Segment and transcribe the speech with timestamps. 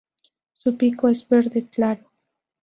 [0.53, 2.09] Su pico es verde claro.